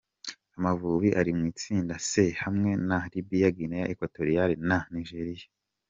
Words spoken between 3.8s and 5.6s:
Equatoriale na Nigeria.